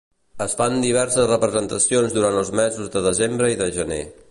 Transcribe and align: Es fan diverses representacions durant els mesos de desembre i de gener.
Es 0.45 0.53
fan 0.61 0.79
diverses 0.85 1.27
representacions 1.31 2.17
durant 2.17 2.39
els 2.41 2.51
mesos 2.61 2.91
de 2.97 3.07
desembre 3.11 3.53
i 3.57 3.61
de 3.63 3.69
gener. 3.79 4.03